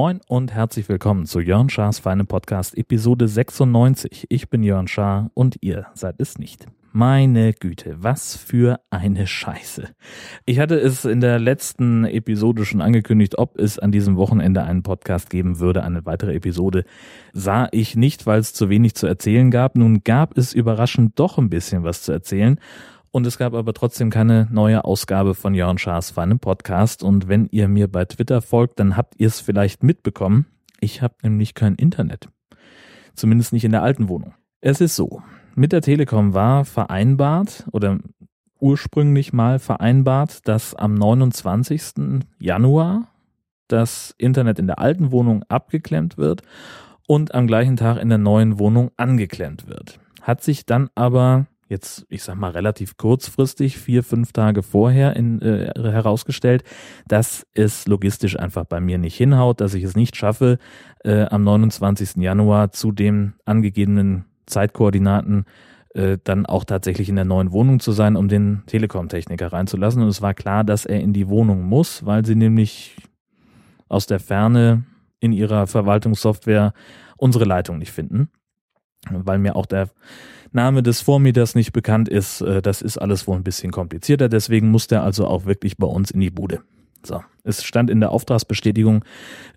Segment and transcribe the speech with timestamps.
[0.00, 4.26] Moin und herzlich willkommen zu Jörn Schars Feine Podcast Episode 96.
[4.30, 6.66] Ich bin Jörn Schaar und ihr seid es nicht.
[6.92, 9.90] Meine Güte, was für eine Scheiße.
[10.44, 14.82] Ich hatte es in der letzten Episode schon angekündigt, ob es an diesem Wochenende einen
[14.82, 15.84] Podcast geben würde.
[15.84, 16.84] Eine weitere Episode
[17.32, 19.76] sah ich nicht, weil es zu wenig zu erzählen gab.
[19.76, 22.58] Nun gab es überraschend doch ein bisschen was zu erzählen.
[23.12, 27.04] Und es gab aber trotzdem keine neue Ausgabe von Jörn Schaas Feinem Podcast.
[27.04, 30.46] Und wenn ihr mir bei Twitter folgt, dann habt ihr es vielleicht mitbekommen.
[30.80, 32.30] Ich habe nämlich kein Internet.
[33.14, 34.34] Zumindest nicht in der alten Wohnung.
[34.60, 35.22] Es ist so.
[35.60, 37.98] Mit der Telekom war vereinbart oder
[38.60, 42.20] ursprünglich mal vereinbart, dass am 29.
[42.38, 43.08] Januar
[43.68, 46.40] das Internet in der alten Wohnung abgeklemmt wird
[47.06, 50.00] und am gleichen Tag in der neuen Wohnung angeklemmt wird.
[50.22, 55.42] Hat sich dann aber jetzt, ich sag mal, relativ kurzfristig, vier, fünf Tage vorher in,
[55.42, 56.64] äh, herausgestellt,
[57.06, 60.56] dass es logistisch einfach bei mir nicht hinhaut, dass ich es nicht schaffe,
[61.04, 62.22] äh, am 29.
[62.22, 65.46] Januar zu den angegebenen Zeitkoordinaten
[65.94, 70.02] äh, dann auch tatsächlich in der neuen Wohnung zu sein, um den Telekom-Techniker reinzulassen.
[70.02, 72.96] Und es war klar, dass er in die Wohnung muss, weil sie nämlich
[73.88, 74.84] aus der Ferne
[75.18, 76.74] in ihrer Verwaltungssoftware
[77.16, 78.30] unsere Leitung nicht finden.
[79.10, 79.88] Weil mir auch der
[80.52, 84.28] Name des Vormieters nicht bekannt ist, äh, das ist alles wohl ein bisschen komplizierter.
[84.28, 86.60] Deswegen muss der also auch wirklich bei uns in die Bude.
[87.02, 89.04] So, es stand in der Auftragsbestätigung,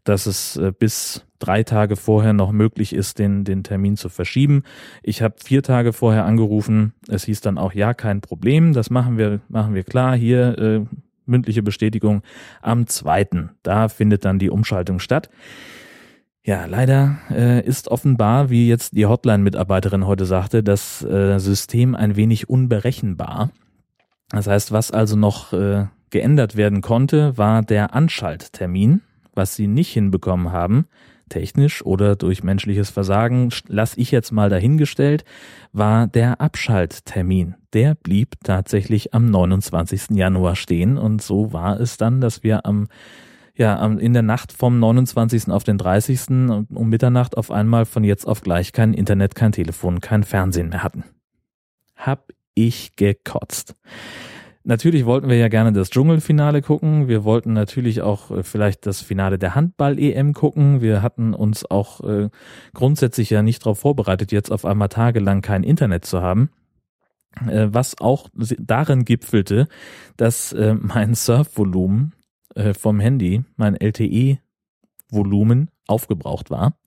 [0.04, 4.64] dass es äh, bis drei Tage vorher noch möglich ist, den, den Termin zu verschieben.
[5.02, 6.94] Ich habe vier Tage vorher angerufen.
[7.10, 10.16] Es hieß dann auch, ja, kein Problem, das machen wir, machen wir klar.
[10.16, 10.86] Hier äh,
[11.26, 12.22] mündliche Bestätigung
[12.62, 13.52] am zweiten.
[13.62, 15.30] Da findet dann die Umschaltung statt.
[16.46, 22.18] Ja, leider äh, ist offenbar, wie jetzt die Hotline-Mitarbeiterin heute sagte, das äh, System ein
[22.18, 23.52] wenig unberechenbar.
[24.30, 29.02] Das heißt, was also noch äh, geändert werden konnte, war der Anschalttermin.
[29.34, 30.86] Was sie nicht hinbekommen haben,
[31.28, 35.26] technisch oder durch menschliches Versagen, lass ich jetzt mal dahingestellt,
[35.72, 37.56] war der Abschalttermin.
[37.74, 40.12] Der blieb tatsächlich am 29.
[40.12, 42.88] Januar stehen und so war es dann, dass wir am
[43.56, 45.50] ja, in der Nacht vom 29.
[45.50, 46.30] auf den 30.
[46.30, 50.84] um Mitternacht auf einmal von jetzt auf gleich kein Internet, kein Telefon, kein Fernsehen mehr
[50.84, 51.04] hatten.
[51.96, 53.76] Hab ich gekotzt.
[54.66, 57.10] Natürlich wollten wir ja gerne das Dschungelfinale gucken.
[57.10, 60.82] Wir wollten natürlich auch äh, vielleicht das Finale der Handball-EM gucken.
[60.82, 62.30] Wir hatten uns auch äh,
[62.74, 66.50] grundsätzlich ja nicht darauf vorbereitet, jetzt auf einmal tagelang kein Internet zu haben.
[67.46, 69.68] Äh, was auch darin gipfelte,
[70.16, 72.14] dass mein Surfvolumen
[72.80, 76.78] vom Handy, mein LTE-Volumen aufgebraucht war.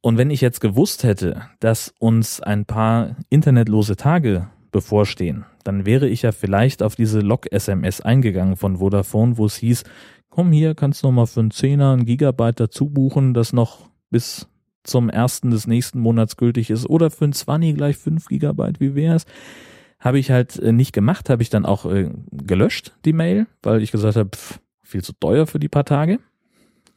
[0.00, 6.08] Und wenn ich jetzt gewusst hätte, dass uns ein paar internetlose Tage bevorstehen, dann wäre
[6.08, 9.84] ich ja vielleicht auf diese Log-SMS eingegangen von Vodafone, wo es hieß,
[10.30, 13.90] komm hier, kannst du noch mal für einen Zehner ein Gigabyte dazu buchen, das noch
[14.10, 14.48] bis
[14.82, 18.94] zum ersten des nächsten Monats gültig ist oder für ein 20 gleich 5 Gigabyte, wie
[18.94, 19.26] wär's?
[19.98, 23.82] Habe ich halt äh, nicht gemacht, habe ich dann auch äh, gelöscht, die Mail, weil
[23.82, 24.30] ich gesagt habe,
[24.82, 26.18] viel zu teuer für die paar Tage.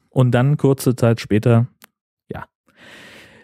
[0.09, 1.67] Und dann kurze Zeit später,
[2.31, 2.45] ja,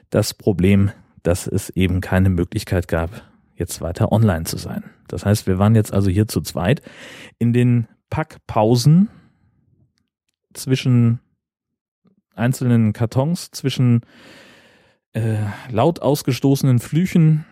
[0.09, 0.91] das Problem,
[1.23, 3.28] dass es eben keine Möglichkeit gab,
[3.59, 4.83] jetzt weiter online zu sein.
[5.07, 6.81] Das heißt, wir waren jetzt also hier zu zweit.
[7.37, 9.09] In den Packpausen
[10.53, 11.19] zwischen
[12.35, 14.01] einzelnen Kartons, zwischen
[15.13, 15.37] äh,
[15.69, 17.45] laut ausgestoßenen Flüchen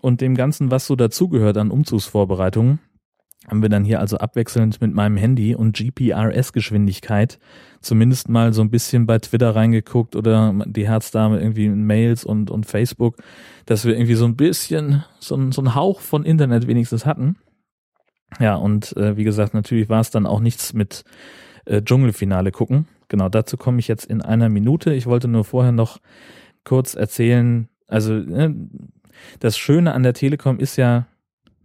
[0.00, 2.78] und dem Ganzen, was so dazugehört an Umzugsvorbereitungen,
[3.48, 7.38] haben wir dann hier also abwechselnd mit meinem Handy und GPRS-Geschwindigkeit
[7.80, 12.50] zumindest mal so ein bisschen bei Twitter reingeguckt oder die Herzdame irgendwie in Mails und,
[12.50, 13.16] und Facebook,
[13.66, 17.36] dass wir irgendwie so ein bisschen, so so ein Hauch von Internet wenigstens hatten.
[18.40, 21.04] Ja, und äh, wie gesagt, natürlich war es dann auch nichts mit
[21.66, 22.88] äh, Dschungelfinale gucken.
[23.08, 24.92] Genau, dazu komme ich jetzt in einer Minute.
[24.92, 25.98] Ich wollte nur vorher noch
[26.64, 28.52] kurz erzählen, also äh,
[29.38, 31.06] das Schöne an der Telekom ist ja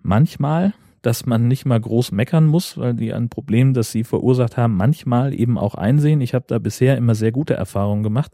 [0.02, 4.58] manchmal, dass man nicht mal groß meckern muss, weil die ein Problem, das sie verursacht
[4.58, 6.22] haben, manchmal eben auch einsehen.
[6.22, 8.34] Ich habe da bisher immer sehr gute Erfahrungen gemacht.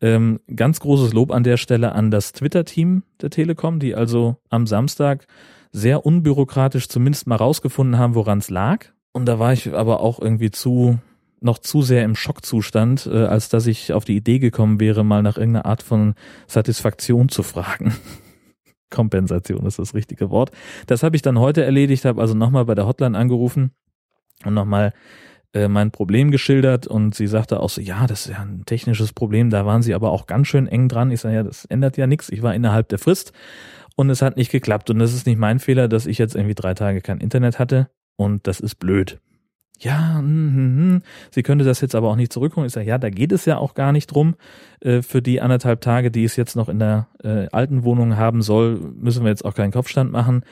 [0.00, 4.66] Ähm, ganz großes Lob an der Stelle an das Twitter-Team der Telekom, die also am
[4.66, 5.26] Samstag
[5.72, 8.86] sehr unbürokratisch zumindest mal rausgefunden haben, woran es lag.
[9.12, 10.98] Und da war ich aber auch irgendwie zu
[11.40, 15.22] noch zu sehr im Schockzustand, äh, als dass ich auf die Idee gekommen wäre, mal
[15.22, 16.14] nach irgendeiner Art von
[16.46, 17.94] Satisfaktion zu fragen.
[18.90, 20.50] Kompensation ist das richtige Wort.
[20.86, 23.72] Das habe ich dann heute erledigt, habe also nochmal bei der Hotline angerufen
[24.44, 24.92] und nochmal
[25.54, 29.12] äh, mein Problem geschildert und sie sagte auch so, ja, das ist ja ein technisches
[29.12, 31.10] Problem, da waren sie aber auch ganz schön eng dran.
[31.10, 32.28] Ich sage, ja, das ändert ja nichts.
[32.28, 33.32] Ich war innerhalb der Frist
[33.96, 34.90] und es hat nicht geklappt.
[34.90, 37.90] Und das ist nicht mein Fehler, dass ich jetzt irgendwie drei Tage kein Internet hatte
[38.16, 39.20] und das ist blöd
[39.78, 41.02] ja, hm, hm.
[41.30, 42.66] sie könnte das jetzt aber auch nicht zurückholen.
[42.66, 44.34] Ich sage, ja, da geht es ja auch gar nicht drum.
[44.80, 48.42] Äh, für die anderthalb Tage, die es jetzt noch in der äh, alten Wohnung haben
[48.42, 50.42] soll, müssen wir jetzt auch keinen Kopfstand machen.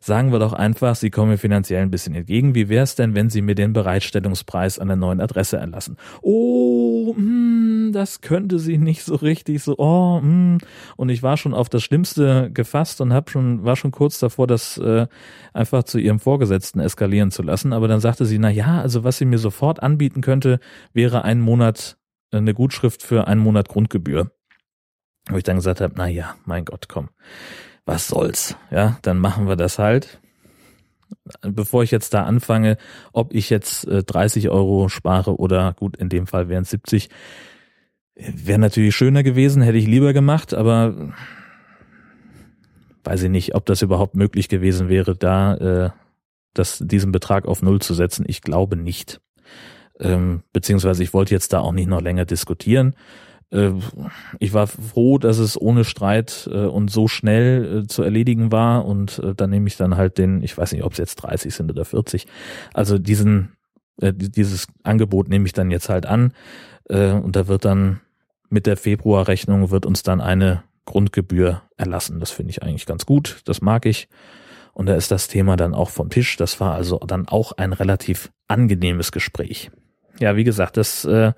[0.00, 2.54] Sagen wir doch einfach, Sie kommen mir finanziell ein bisschen entgegen.
[2.54, 5.96] Wie wäre es denn, wenn Sie mir den Bereitstellungspreis an der neuen Adresse erlassen?
[6.22, 7.12] Oh,
[7.86, 9.62] mh, das könnte sie nicht so richtig.
[9.62, 10.58] So, oh, mh.
[10.96, 14.46] und ich war schon auf das Schlimmste gefasst und hab schon war schon kurz davor,
[14.46, 15.06] das äh,
[15.52, 17.72] einfach zu ihrem Vorgesetzten eskalieren zu lassen.
[17.72, 20.60] Aber dann sagte sie, na ja, also was sie mir sofort anbieten könnte,
[20.92, 21.98] wäre ein Monat
[22.32, 24.30] äh, eine Gutschrift für einen Monat Grundgebühr.
[25.28, 27.08] Wo ich dann gesagt habe, na ja, mein Gott, komm
[27.86, 30.20] was soll's, ja, dann machen wir das halt.
[31.40, 32.76] Bevor ich jetzt da anfange,
[33.12, 37.08] ob ich jetzt äh, 30 Euro spare oder gut, in dem Fall wären es 70,
[38.16, 41.12] wäre natürlich schöner gewesen, hätte ich lieber gemacht, aber
[43.04, 45.90] weiß ich nicht, ob das überhaupt möglich gewesen wäre, da äh,
[46.54, 48.24] das, diesen Betrag auf Null zu setzen.
[48.26, 49.20] Ich glaube nicht.
[50.00, 52.94] Ähm, beziehungsweise ich wollte jetzt da auch nicht noch länger diskutieren.
[53.50, 53.72] Äh,
[54.38, 58.84] ich war froh, dass es ohne Streit äh, und so schnell äh, zu erledigen war
[58.84, 61.70] und dann nehme ich dann halt den, ich weiß nicht, ob es jetzt 30 sind
[61.70, 62.26] oder 40,
[62.74, 63.52] also diesen,
[63.98, 66.32] dieses Angebot nehme ich dann jetzt halt an
[66.88, 68.00] und da wird dann
[68.48, 72.20] mit der Februarrechnung wird uns dann eine Grundgebühr erlassen.
[72.20, 74.08] Das finde ich eigentlich ganz gut, das mag ich.
[74.72, 76.36] Und da ist das Thema dann auch vom Tisch.
[76.36, 79.70] Das war also dann auch ein relativ angenehmes Gespräch.
[80.18, 81.32] Ja, wie gesagt, das äh,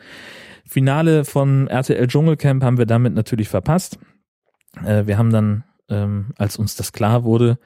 [0.66, 3.98] Finale von RTL Dschungelcamp haben wir damit natürlich verpasst.
[4.84, 7.58] Äh, wir haben dann, ähm, als uns das klar wurde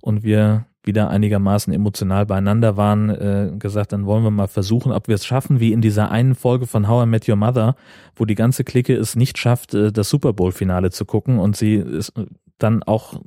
[0.00, 5.06] und wir wieder einigermaßen emotional beieinander waren, äh, gesagt, dann wollen wir mal versuchen, ob
[5.06, 7.76] wir es schaffen, wie in dieser einen Folge von How I Met Your Mother,
[8.16, 11.76] wo die ganze Clique es nicht schafft, äh, das Super Bowl-Finale zu gucken und sie
[11.76, 12.10] es
[12.58, 13.20] dann auch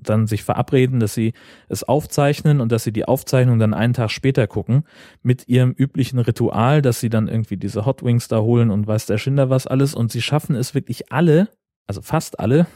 [0.00, 1.32] dann sich verabreden, dass sie
[1.68, 4.84] es aufzeichnen und dass sie die Aufzeichnung dann einen Tag später gucken
[5.22, 9.06] mit ihrem üblichen Ritual, dass sie dann irgendwie diese Hot Wings da holen und weiß
[9.06, 9.94] der Schinder was alles.
[9.94, 11.48] Und sie schaffen es wirklich alle,
[11.86, 12.66] also fast alle,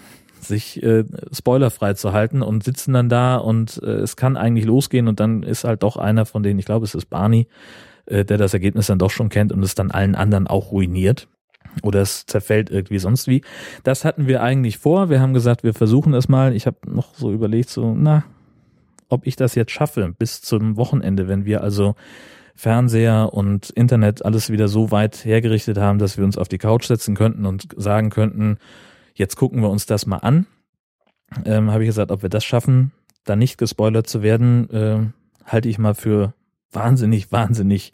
[0.44, 5.08] sich äh, spoilerfrei zu halten und sitzen dann da und äh, es kann eigentlich losgehen
[5.08, 7.48] und dann ist halt doch einer von denen, ich glaube es ist Barney,
[8.06, 11.28] äh, der das Ergebnis dann doch schon kennt und es dann allen anderen auch ruiniert
[11.82, 13.42] oder es zerfällt irgendwie sonst wie.
[13.82, 15.08] Das hatten wir eigentlich vor.
[15.08, 16.54] Wir haben gesagt, wir versuchen es mal.
[16.54, 18.24] Ich habe noch so überlegt, so, na,
[19.08, 21.94] ob ich das jetzt schaffe bis zum Wochenende, wenn wir also
[22.54, 26.84] Fernseher und Internet alles wieder so weit hergerichtet haben, dass wir uns auf die Couch
[26.84, 28.58] setzen könnten und sagen könnten,
[29.14, 30.46] jetzt gucken wir uns das mal an.
[31.44, 32.92] Ähm, habe ich gesagt, ob wir das schaffen,
[33.24, 34.98] da nicht gespoilert zu werden, äh,
[35.44, 36.34] halte ich mal für
[36.72, 37.92] wahnsinnig, wahnsinnig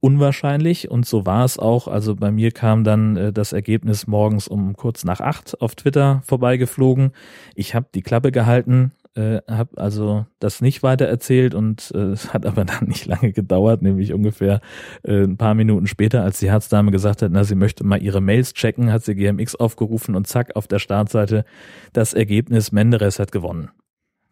[0.00, 1.88] unwahrscheinlich und so war es auch.
[1.88, 6.22] Also bei mir kam dann äh, das Ergebnis morgens um kurz nach acht auf Twitter
[6.24, 7.12] vorbeigeflogen.
[7.54, 12.32] Ich habe die Klappe gehalten, äh, habe also das nicht weiter erzählt und äh, es
[12.32, 14.60] hat aber dann nicht lange gedauert, nämlich ungefähr
[15.02, 18.20] äh, ein paar Minuten später, als die Herzdame gesagt hat, na sie möchte mal ihre
[18.20, 21.44] Mails checken, hat sie GMX aufgerufen und zack auf der Startseite
[21.92, 23.70] das Ergebnis Menderes hat gewonnen.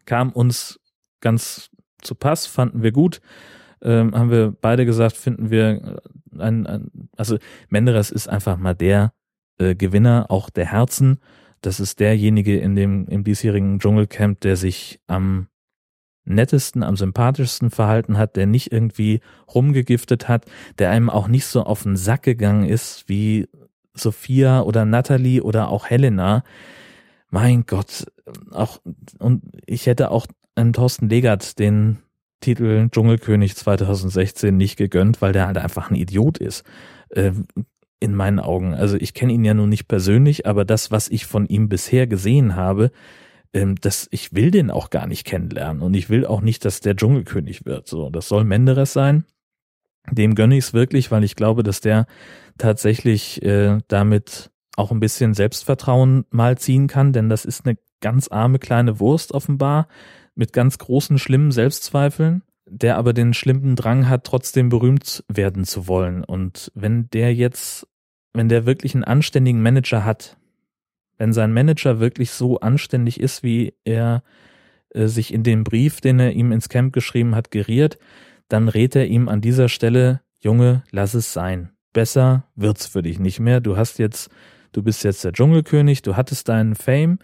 [0.05, 0.79] Kam uns
[1.21, 1.69] ganz
[2.01, 3.21] zu Pass, fanden wir gut
[3.85, 6.01] ähm, haben wir beide gesagt, finden wir
[6.33, 7.37] äh, ein, ein also
[7.69, 9.13] Menderes ist einfach mal der
[9.57, 11.19] äh, Gewinner, auch der Herzen.
[11.65, 15.47] Das ist derjenige in dem im diesjährigen Dschungelcamp, der sich am
[16.23, 19.19] nettesten, am sympathischsten verhalten hat, der nicht irgendwie
[19.53, 20.45] rumgegiftet hat,
[20.77, 23.47] der einem auch nicht so auf den Sack gegangen ist wie
[23.95, 26.43] Sophia oder Natalie oder auch Helena.
[27.31, 28.05] Mein Gott,
[28.51, 28.79] auch
[29.17, 31.97] und ich hätte auch einen Thorsten Legert den
[32.41, 36.63] Titel Dschungelkönig 2016 nicht gegönnt, weil der halt einfach ein Idiot ist.
[37.09, 37.31] Äh,
[37.99, 38.73] in meinen Augen.
[38.73, 42.07] Also ich kenne ihn ja nun nicht persönlich, aber das, was ich von ihm bisher
[42.07, 42.91] gesehen habe,
[43.53, 46.81] ähm, das, ich will den auch gar nicht kennenlernen und ich will auch nicht, dass
[46.81, 47.87] der Dschungelkönig wird.
[47.87, 49.25] So, das soll Menderes sein.
[50.11, 52.05] Dem gönne ich es wirklich, weil ich glaube, dass der
[52.57, 58.27] tatsächlich äh, damit auch ein bisschen Selbstvertrauen mal ziehen kann, denn das ist eine ganz
[58.27, 59.87] arme kleine Wurst offenbar,
[60.35, 65.87] mit ganz großen, schlimmen Selbstzweifeln, der aber den schlimmen Drang hat, trotzdem berühmt werden zu
[65.87, 66.23] wollen.
[66.23, 67.87] Und wenn der jetzt,
[68.33, 70.37] wenn der wirklich einen anständigen Manager hat,
[71.17, 74.23] wenn sein Manager wirklich so anständig ist, wie er
[74.89, 77.97] äh, sich in dem Brief, den er ihm ins Camp geschrieben hat, geriert,
[78.49, 81.71] dann rät er ihm an dieser Stelle, Junge, lass es sein.
[81.93, 83.61] Besser wird's für dich nicht mehr.
[83.61, 84.29] Du hast jetzt,
[84.73, 87.19] du bist jetzt der Dschungelkönig, du hattest deinen Fame,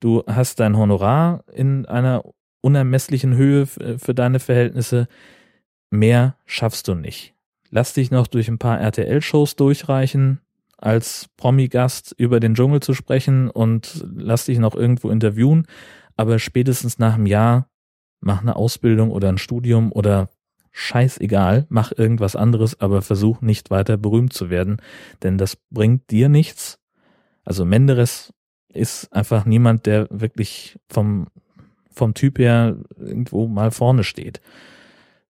[0.00, 2.24] du hast dein Honorar in einer
[2.68, 5.08] unermesslichen Höhe für deine Verhältnisse.
[5.90, 7.34] Mehr schaffst du nicht.
[7.70, 10.40] lass dich noch durch ein paar RTL-Shows durchreichen,
[10.76, 15.66] als Promi-Gast über den Dschungel zu sprechen und lass dich noch irgendwo interviewen,
[16.16, 17.68] aber spätestens nach einem Jahr
[18.20, 20.28] mach eine Ausbildung oder ein Studium oder
[20.70, 24.80] scheißegal, mach irgendwas anderes, aber versuch nicht weiter berühmt zu werden,
[25.22, 26.78] denn das bringt dir nichts.
[27.44, 28.32] Also Menderes
[28.68, 31.26] ist einfach niemand, der wirklich vom,
[31.98, 34.40] vom Typ her irgendwo mal vorne steht.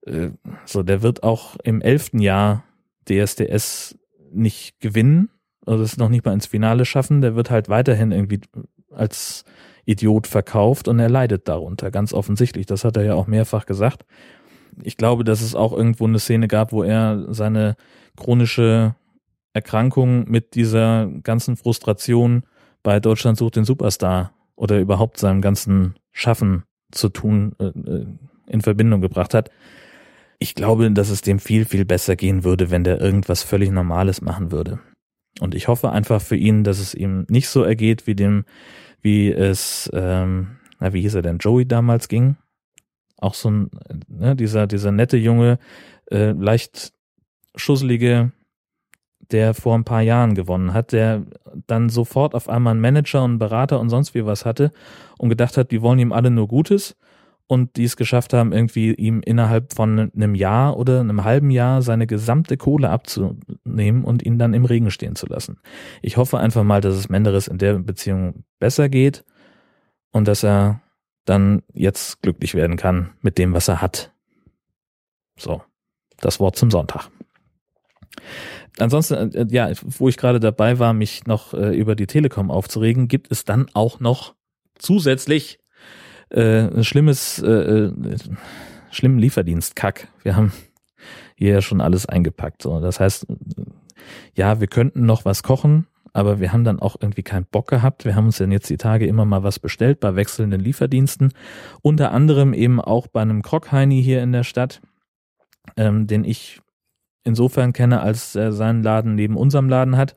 [0.06, 0.30] Äh,
[0.64, 2.64] so, der wird auch im elften Jahr
[3.08, 3.98] DSDS
[4.30, 5.30] nicht gewinnen,
[5.66, 8.40] also es noch nicht mal ins Finale schaffen, der wird halt weiterhin irgendwie
[8.92, 9.44] als
[9.84, 12.66] Idiot verkauft und er leidet darunter, ganz offensichtlich.
[12.66, 14.04] Das hat er ja auch mehrfach gesagt.
[14.82, 17.76] Ich glaube, dass es auch irgendwo eine Szene gab, wo er seine
[18.16, 18.94] chronische
[19.54, 22.44] Erkrankung mit dieser ganzen Frustration
[22.82, 28.06] bei Deutschland sucht den Superstar oder überhaupt seinem ganzen Schaffen zu tun äh, äh
[28.46, 29.50] in Verbindung gebracht hat.
[30.38, 34.22] Ich glaube, dass es dem viel, viel besser gehen würde, wenn der irgendwas völlig Normales
[34.22, 34.78] machen würde.
[35.40, 38.44] Und ich hoffe einfach für ihn, dass es ihm nicht so ergeht, wie dem,
[39.02, 42.36] wie es, ähm, na, wie hieß er denn, Joey damals ging.
[43.18, 43.70] Auch so ein,
[44.08, 45.58] ne, dieser, dieser nette Junge,
[46.10, 46.92] äh, leicht
[47.54, 48.32] schusselige,
[49.30, 51.22] der vor ein paar Jahren gewonnen hat, der
[51.66, 54.72] dann sofort auf einmal einen Manager und einen Berater und sonst wie was hatte
[55.18, 56.96] und gedacht hat, die wollen ihm alle nur Gutes
[57.48, 61.82] und die es geschafft haben, irgendwie ihm innerhalb von einem Jahr oder einem halben Jahr
[61.82, 65.58] seine gesamte Kohle abzunehmen und ihn dann im Regen stehen zu lassen.
[66.02, 69.24] Ich hoffe einfach mal, dass es Menderes in der Beziehung besser geht
[70.12, 70.82] und dass er
[71.24, 74.12] dann jetzt glücklich werden kann mit dem, was er hat.
[75.38, 75.62] So,
[76.20, 77.10] das Wort zum Sonntag.
[78.78, 83.08] Ansonsten, äh, ja, wo ich gerade dabei war, mich noch äh, über die Telekom aufzuregen,
[83.08, 84.34] gibt es dann auch noch
[84.78, 85.58] zusätzlich
[86.30, 87.92] äh, ein schlimmes, äh, äh,
[88.90, 90.08] schlimmen Lieferdienst-Kack.
[90.22, 90.52] Wir haben
[91.36, 92.62] hier ja schon alles eingepackt.
[92.62, 92.80] So.
[92.80, 93.26] Das heißt,
[94.34, 98.04] ja, wir könnten noch was kochen, aber wir haben dann auch irgendwie keinen Bock gehabt.
[98.04, 101.32] Wir haben uns dann jetzt die Tage immer mal was bestellt bei wechselnden Lieferdiensten.
[101.82, 104.80] Unter anderem eben auch bei einem Krockheini hier in der Stadt,
[105.76, 106.60] ähm, den ich
[107.28, 110.16] insofern kenne, als er seinen Laden neben unserem Laden hat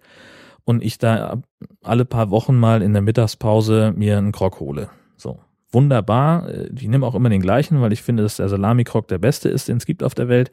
[0.64, 1.42] und ich da
[1.84, 4.90] alle paar Wochen mal in der Mittagspause mir einen Krog hole.
[5.18, 5.40] So
[5.72, 6.50] wunderbar.
[6.76, 9.68] Ich nehme auch immer den gleichen, weil ich finde, dass der Salami-Krog der beste ist,
[9.68, 10.52] den es gibt auf der Welt.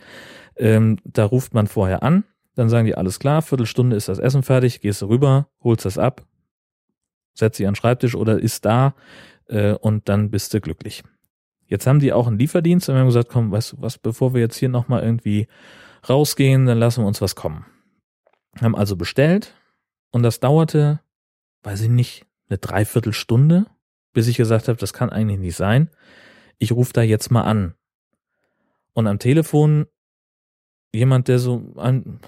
[0.56, 2.24] Ähm, da ruft man vorher an,
[2.54, 5.98] dann sagen die, alles klar, Viertelstunde ist das Essen fertig, gehst du rüber, holst das
[5.98, 6.24] ab,
[7.34, 8.94] setzt dich an den Schreibtisch oder ist da
[9.48, 11.04] äh, und dann bist du glücklich.
[11.66, 14.34] Jetzt haben die auch einen Lieferdienst und wir haben gesagt, komm, weißt du was, bevor
[14.34, 15.46] wir jetzt hier nochmal irgendwie
[16.06, 17.64] rausgehen, dann lassen wir uns was kommen.
[18.60, 19.54] Haben also bestellt
[20.10, 21.00] und das dauerte,
[21.62, 23.66] weiß ich nicht, eine Dreiviertelstunde
[24.18, 25.90] bis ich gesagt habe, das kann eigentlich nicht sein.
[26.58, 27.74] Ich rufe da jetzt mal an.
[28.92, 29.86] Und am Telefon
[30.92, 32.18] jemand, der so ein,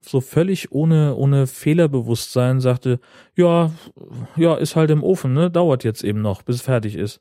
[0.00, 2.98] so völlig ohne, ohne Fehlerbewusstsein sagte,
[3.36, 3.72] ja,
[4.34, 7.20] ja, ist halt im Ofen, ne, dauert jetzt eben noch, bis es fertig ist.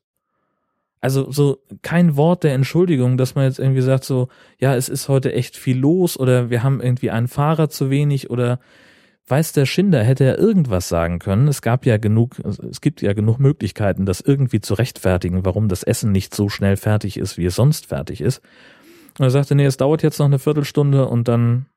[1.01, 4.27] Also so kein Wort der Entschuldigung, dass man jetzt irgendwie sagt so,
[4.59, 8.29] ja, es ist heute echt viel los oder wir haben irgendwie einen Fahrer zu wenig
[8.29, 8.59] oder
[9.27, 11.47] weiß der Schinder, hätte er irgendwas sagen können.
[11.47, 15.83] Es gab ja genug, es gibt ja genug Möglichkeiten, das irgendwie zu rechtfertigen, warum das
[15.83, 18.41] Essen nicht so schnell fertig ist, wie es sonst fertig ist.
[19.17, 21.67] Und er sagte, nee, es dauert jetzt noch eine Viertelstunde und dann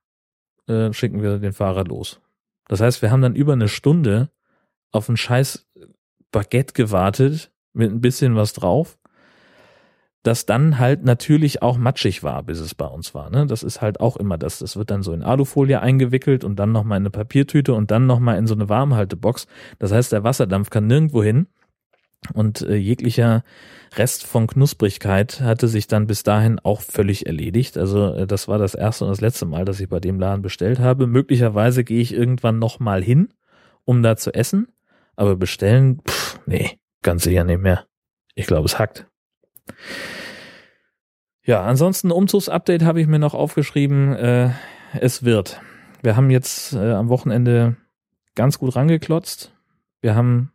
[0.67, 2.21] äh, schicken wir den Fahrer los.
[2.69, 4.31] Das heißt, wir haben dann über eine Stunde
[4.91, 5.69] auf ein scheiß
[6.31, 8.99] Baguette gewartet mit ein bisschen was drauf
[10.23, 13.31] das dann halt natürlich auch matschig war, bis es bei uns war.
[13.31, 13.47] Ne?
[13.47, 14.61] Das ist halt auch immer das.
[14.61, 18.07] Das wird dann so in Alufolie eingewickelt und dann nochmal in eine Papiertüte und dann
[18.07, 19.47] nochmal in so eine Warmhaltebox.
[19.81, 21.49] Das heißt, der Wasserdampf kann nirgendwo hin.
[22.35, 23.43] Und äh, jeglicher
[23.97, 27.77] Rest von Knusprigkeit hatte sich dann bis dahin auch völlig erledigt.
[27.77, 30.41] Also äh, das war das erste und das letzte Mal, dass ich bei dem Laden
[30.41, 31.09] bestellt habe.
[31.09, 33.31] Möglicherweise gehe ich irgendwann nochmal hin,
[33.85, 34.69] um da zu essen.
[35.17, 37.87] Aber bestellen, pff, nee, ganz sicher nicht mehr.
[38.37, 39.07] Ich glaube, es hackt.
[41.45, 44.15] Ja, ansonsten Umzugsupdate habe ich mir noch aufgeschrieben.
[44.15, 44.51] Äh,
[45.01, 45.61] es wird.
[46.03, 47.77] Wir haben jetzt äh, am Wochenende
[48.35, 49.53] ganz gut rangeklotzt.
[50.01, 50.53] Wir haben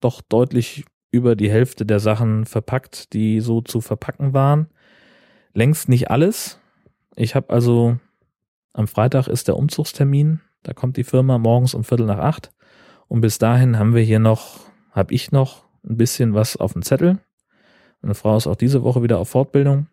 [0.00, 4.68] doch deutlich über die Hälfte der Sachen verpackt, die so zu verpacken waren.
[5.52, 6.58] Längst nicht alles.
[7.14, 7.98] Ich habe also
[8.72, 10.40] am Freitag ist der Umzugstermin.
[10.62, 12.50] Da kommt die Firma morgens um Viertel nach acht.
[13.08, 16.82] Und bis dahin haben wir hier noch, habe ich noch ein bisschen was auf dem
[16.82, 17.18] Zettel.
[18.02, 19.86] Meine Frau ist auch diese Woche wieder auf Fortbildung,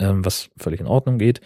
[0.00, 1.40] ähm, was völlig in Ordnung geht.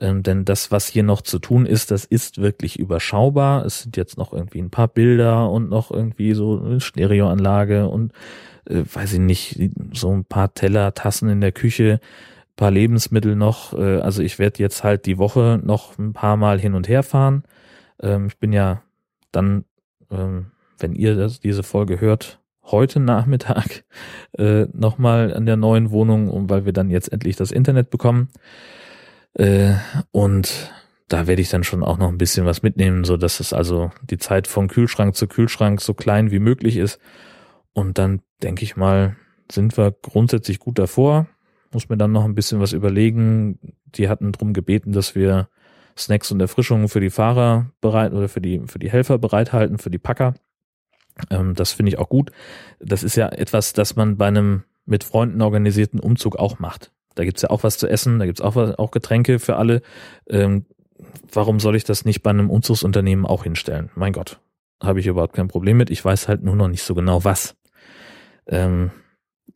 [0.00, 3.66] Ähm, denn das, was hier noch zu tun ist, das ist wirklich überschaubar.
[3.66, 8.12] Es sind jetzt noch irgendwie ein paar Bilder und noch irgendwie so eine Stereoanlage und
[8.64, 9.60] äh, weiß ich nicht,
[9.92, 12.00] so ein paar Teller, Tassen in der Küche,
[12.56, 13.74] paar Lebensmittel noch.
[13.74, 17.02] Äh, also ich werde jetzt halt die Woche noch ein paar Mal hin und her
[17.02, 17.44] fahren.
[18.00, 18.82] Ähm, ich bin ja
[19.32, 19.64] dann,
[20.10, 23.84] ähm, wenn ihr das, diese Folge hört, heute Nachmittag
[24.38, 28.28] äh, nochmal an der neuen Wohnung, weil wir dann jetzt endlich das Internet bekommen.
[29.34, 29.74] Äh,
[30.12, 30.72] und
[31.08, 33.90] da werde ich dann schon auch noch ein bisschen was mitnehmen, so dass es also
[34.02, 37.00] die Zeit von Kühlschrank zu Kühlschrank so klein wie möglich ist.
[37.72, 39.16] Und dann denke ich mal,
[39.50, 41.26] sind wir grundsätzlich gut davor.
[41.72, 43.58] Muss mir dann noch ein bisschen was überlegen.
[43.86, 45.48] Die hatten drum gebeten, dass wir
[45.96, 49.90] Snacks und Erfrischungen für die Fahrer bereit oder für die, für die Helfer bereithalten, für
[49.90, 50.34] die Packer.
[51.30, 52.30] Ähm, das finde ich auch gut.
[52.78, 56.92] Das ist ja etwas, das man bei einem mit Freunden organisierten Umzug auch macht.
[57.14, 59.82] Da gibt's ja auch was zu essen, da gibt's auch, auch Getränke für alle.
[60.28, 60.66] Ähm,
[61.32, 63.90] warum soll ich das nicht bei einem Umzugsunternehmen auch hinstellen?
[63.94, 64.40] Mein Gott,
[64.82, 65.90] habe ich überhaupt kein Problem mit.
[65.90, 67.56] Ich weiß halt nur noch nicht so genau was.
[68.46, 68.90] Ähm,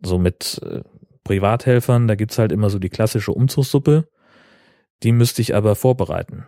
[0.04, 0.82] so mit äh,
[1.24, 4.08] Privathelfern, da gibt's halt immer so die klassische Umzugssuppe.
[5.02, 6.46] Die müsste ich aber vorbereiten.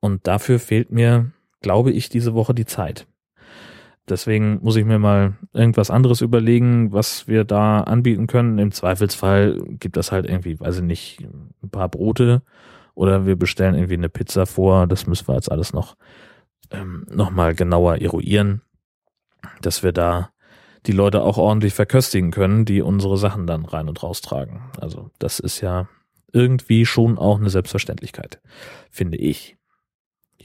[0.00, 3.06] Und dafür fehlt mir, glaube ich, diese Woche die Zeit.
[4.08, 8.58] Deswegen muss ich mir mal irgendwas anderes überlegen, was wir da anbieten können.
[8.58, 11.20] Im Zweifelsfall gibt das halt irgendwie, weiß ich nicht,
[11.62, 12.42] ein paar Brote
[12.94, 14.86] oder wir bestellen irgendwie eine Pizza vor.
[14.86, 15.96] Das müssen wir jetzt alles noch,
[16.70, 18.60] ähm, noch mal genauer eruieren,
[19.62, 20.30] dass wir da
[20.86, 24.60] die Leute auch ordentlich verköstigen können, die unsere Sachen dann rein und raustragen.
[24.78, 25.88] Also das ist ja
[26.32, 28.40] irgendwie schon auch eine Selbstverständlichkeit,
[28.90, 29.56] finde ich.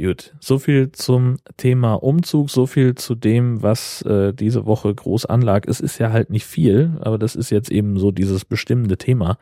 [0.02, 5.26] Gut, so viel zum Thema Umzug, so viel zu dem, was äh, diese Woche groß
[5.26, 5.68] anlag.
[5.68, 9.38] Es ist ja halt nicht viel, aber das ist jetzt eben so dieses bestimmende Thema.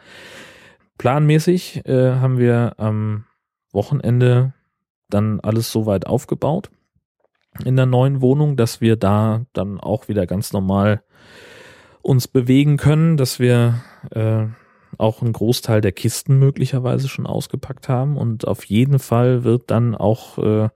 [0.98, 3.26] Planmäßig äh, haben wir am
[3.72, 4.56] Wochenende
[5.12, 6.72] dann alles soweit aufgebaut
[7.64, 11.04] in der neuen Wohnung, dass wir da dann auch wieder ganz normal
[12.02, 14.48] uns bewegen können, dass wir äh,
[14.98, 19.96] auch einen Großteil der Kisten möglicherweise schon ausgepackt haben und auf jeden Fall wird dann
[19.96, 20.70] auch äh,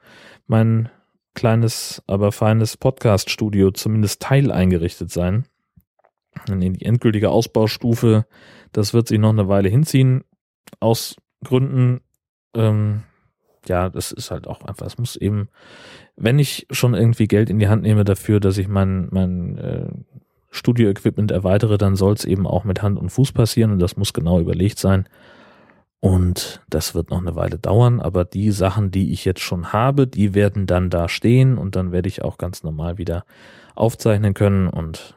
[0.48, 0.90] mein
[1.34, 5.46] kleines, aber feines Podcast-Studio zumindest teil eingerichtet sein.
[6.50, 8.26] In die endgültige Ausbaustufe
[8.72, 10.24] das wird sich noch eine Weile hinziehen.
[10.80, 12.02] Aus Gründen,
[12.56, 13.04] ähm,
[13.68, 15.50] ja, das ist halt auch einfach, es muss eben,
[16.16, 19.88] wenn ich schon irgendwie Geld in die Hand nehme dafür, dass ich mein, mein äh,
[20.52, 24.14] Studio-Equipment erweitere, dann soll es eben auch mit Hand und Fuß passieren und das muss
[24.14, 25.08] genau überlegt sein.
[26.00, 30.08] Und das wird noch eine Weile dauern, aber die Sachen, die ich jetzt schon habe,
[30.08, 33.24] die werden dann da stehen und dann werde ich auch ganz normal wieder
[33.76, 35.16] aufzeichnen können und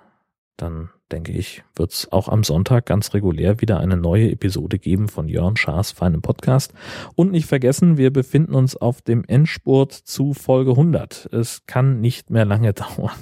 [0.57, 5.09] dann denke ich, wird es auch am Sonntag ganz regulär wieder eine neue Episode geben
[5.09, 6.73] von Jörn Schaas feinem Podcast.
[7.15, 11.29] Und nicht vergessen, wir befinden uns auf dem Endspurt zu Folge 100.
[11.33, 13.13] Es kann nicht mehr lange dauern,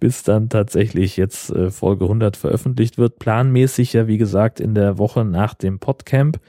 [0.00, 3.18] bis dann tatsächlich jetzt äh, Folge 100 veröffentlicht wird.
[3.18, 6.40] Planmäßig ja, wie gesagt, in der Woche nach dem Podcamp.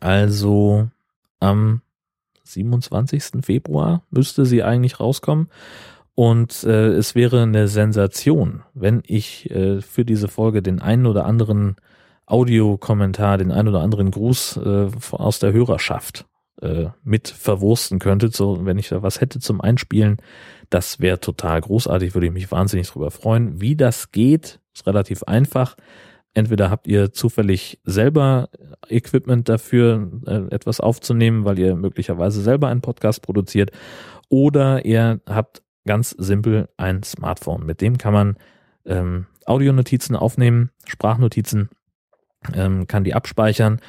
[0.00, 0.88] Also
[1.40, 1.82] am
[2.44, 3.44] 27.
[3.44, 5.48] Februar müsste sie eigentlich rauskommen.
[6.14, 11.26] Und äh, es wäre eine Sensation, wenn ich äh, für diese Folge den einen oder
[11.26, 11.76] anderen
[12.26, 16.24] Audiokommentar, den einen oder anderen Gruß äh, aus der Hörerschaft
[16.60, 20.18] äh, mit verwursten könnte, so wenn ich da was hätte zum Einspielen.
[20.70, 23.60] Das wäre total großartig, würde ich mich wahnsinnig drüber freuen.
[23.60, 25.76] Wie das geht, ist relativ einfach.
[26.32, 28.48] Entweder habt ihr zufällig selber
[28.88, 33.70] Equipment dafür, äh, etwas aufzunehmen, weil ihr möglicherweise selber einen Podcast produziert,
[34.28, 37.64] oder ihr habt ganz simpel ein Smartphone.
[37.64, 38.36] Mit dem kann man
[38.84, 41.68] ähm, Audionotizen aufnehmen, Sprachnotizen,
[42.52, 43.80] ähm, kann die abspeichern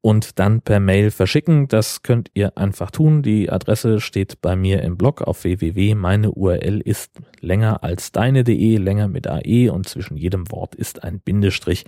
[0.00, 1.68] und dann per Mail verschicken.
[1.68, 3.22] Das könnt ihr einfach tun.
[3.22, 5.94] Die Adresse steht bei mir im Blog auf www.
[6.28, 11.84] URL ist länger als deine.de, länger mit AE und zwischen jedem Wort ist ein Bindestrich.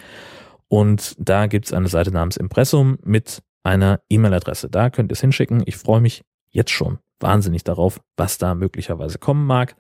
[0.69, 4.69] Und da gibt's eine Seite namens Impressum mit einer E-Mail-Adresse.
[4.69, 5.63] Da könnt ihr es hinschicken.
[5.67, 9.77] Ich freue mich jetzt schon wahnsinnig darauf, was da möglicherweise kommen mag.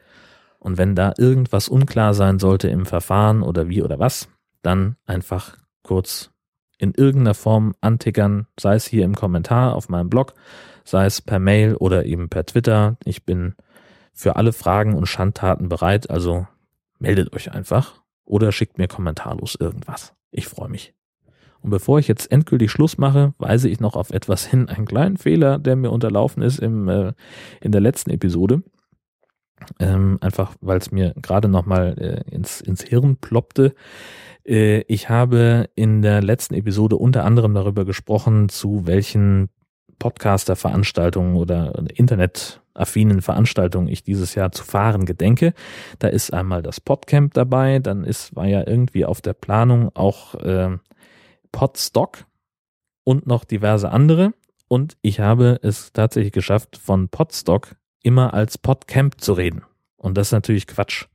[0.59, 4.29] Und wenn da irgendwas unklar sein sollte im Verfahren oder wie oder was,
[4.62, 6.31] dann einfach kurz
[6.79, 10.35] in irgendeiner Form antickern, sei es hier im Kommentar auf meinem Blog,
[10.85, 12.97] sei es per Mail oder eben per Twitter.
[13.05, 13.55] Ich bin
[14.12, 16.47] für alle Fragen und Schandtaten bereit, also
[16.99, 20.14] meldet euch einfach oder schickt mir kommentarlos irgendwas.
[20.31, 20.95] Ich freue mich.
[21.61, 25.17] Und bevor ich jetzt endgültig Schluss mache, weise ich noch auf etwas hin, einen kleinen
[25.17, 27.12] Fehler, der mir unterlaufen ist im, äh,
[27.61, 28.62] in der letzten Episode.
[29.79, 33.75] Ähm, einfach, weil es mir gerade nochmal äh, ins, ins Hirn ploppte.
[34.44, 39.51] Äh, ich habe in der letzten Episode unter anderem darüber gesprochen, zu welchen
[39.99, 45.55] Podcaster-Veranstaltungen oder internetaffinen Veranstaltungen ich dieses Jahr zu fahren gedenke.
[45.99, 50.35] Da ist einmal das Podcamp dabei, dann ist, war ja irgendwie auf der Planung auch
[50.37, 50.79] äh,
[51.53, 52.27] Podstock
[53.05, 54.33] und noch diverse andere.
[54.68, 59.63] Und ich habe es tatsächlich geschafft, von Podstock immer als Podcamp zu reden.
[59.97, 61.07] Und das ist natürlich Quatsch.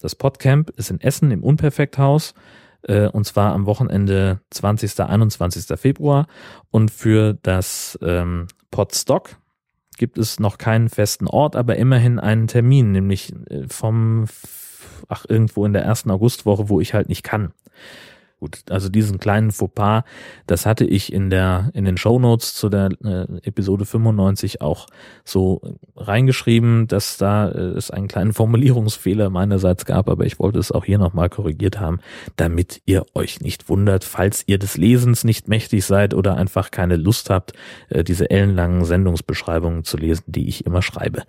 [0.00, 2.34] Das Podcamp ist in Essen im Unperfekthaus
[2.82, 5.00] äh, und zwar am Wochenende 20.
[5.00, 5.78] 21.
[5.78, 6.26] Februar.
[6.70, 9.36] Und für das ähm, Podstock
[9.96, 14.26] gibt es noch keinen festen Ort, aber immerhin einen Termin, nämlich äh, vom,
[15.08, 17.52] ach, irgendwo in der ersten Augustwoche, wo ich halt nicht kann.
[18.40, 20.04] Gut, also diesen kleinen Fauxpas,
[20.46, 24.86] das hatte ich in der in den Show Notes zu der äh, Episode 95 auch
[25.24, 25.60] so
[25.96, 30.84] reingeschrieben, dass da äh, es einen kleinen Formulierungsfehler meinerseits gab, aber ich wollte es auch
[30.84, 31.98] hier nochmal korrigiert haben,
[32.36, 36.94] damit ihr euch nicht wundert, falls ihr des Lesens nicht mächtig seid oder einfach keine
[36.94, 37.54] Lust habt,
[37.88, 41.24] äh, diese ellenlangen Sendungsbeschreibungen zu lesen, die ich immer schreibe.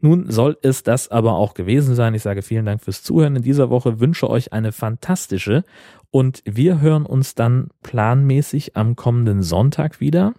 [0.00, 2.14] Nun soll es das aber auch gewesen sein.
[2.14, 5.64] Ich sage vielen Dank fürs Zuhören in dieser Woche, wünsche euch eine fantastische
[6.12, 10.34] und wir hören uns dann planmäßig am kommenden Sonntag wieder,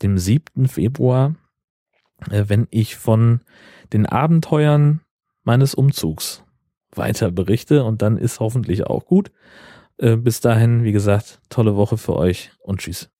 [0.00, 0.68] dem 7.
[0.68, 1.34] Februar,
[2.30, 3.40] äh, wenn ich von
[3.92, 5.00] den Abenteuern
[5.42, 6.44] meines Umzugs
[6.94, 9.32] weiter berichte und dann ist hoffentlich auch gut.
[9.98, 13.10] Äh, bis dahin, wie gesagt, tolle Woche für euch und tschüss.